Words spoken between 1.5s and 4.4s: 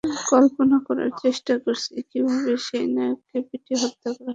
করছি, কীভাবে সেই নায়ককে পিটিয়ে হত্যা করা হচ্ছে।